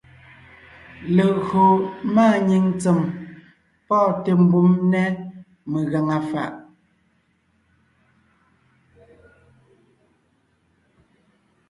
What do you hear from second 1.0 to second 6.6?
Légÿo máanyìŋ ntsèm pɔ́ɔnte mbùm nɛ́ megàŋa fàʼ.